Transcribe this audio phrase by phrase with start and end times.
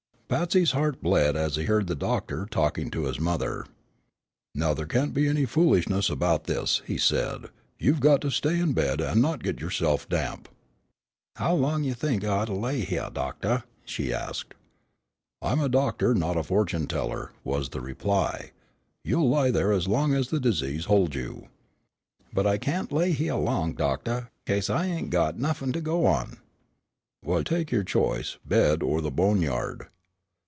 [0.33, 3.65] Patsy's heart bled as he heard the doctor talking to his mother:
[4.55, 7.49] "Now, there can't be any foolishness about this," he said.
[7.77, 10.47] "You've got to stay in bed and not get yourself damp."
[11.35, 14.53] "How long you think I got to lay hyeah, doctah?" she asked.
[15.41, 18.51] "I'm a doctor, not a fortune teller," was the reply.
[19.03, 21.49] "You'll lie there as long as the disease holds you."
[22.31, 26.37] "But I can't lay hyeah long, doctah, case I ain't got nuffin' to go on."
[27.21, 29.87] "Well, take your choice: the bed or the boneyard."